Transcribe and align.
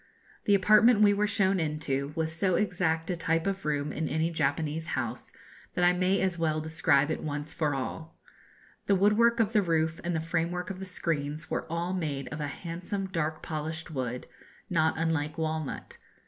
The 0.45 0.55
apartment 0.55 1.01
we 1.01 1.13
were 1.13 1.27
shown 1.27 1.59
into 1.59 2.11
was 2.15 2.31
so 2.33 2.55
exact 2.55 3.11
a 3.11 3.15
type 3.15 3.45
of 3.45 3.63
a 3.63 3.67
room 3.67 3.91
in 3.91 4.09
any 4.09 4.31
Japanese 4.31 4.87
house, 4.97 5.31
that 5.75 5.85
I 5.85 5.93
may 5.93 6.21
as 6.21 6.39
well 6.39 6.59
describe 6.59 7.11
it 7.11 7.21
once 7.21 7.53
for 7.53 7.75
all. 7.75 8.17
The 8.87 8.95
woodwork 8.95 9.39
of 9.39 9.53
the 9.53 9.61
roof 9.61 10.01
and 10.03 10.15
the 10.15 10.19
framework 10.19 10.71
of 10.71 10.79
the 10.79 10.85
screens 10.85 11.51
were 11.51 11.71
all 11.71 11.93
made 11.93 12.29
of 12.29 12.41
a 12.41 12.47
handsome 12.47 13.09
dark 13.11 13.43
polished 13.43 13.91
wood, 13.91 14.25
not 14.71 14.97
unlike 14.97 15.37
walnut. 15.37 15.99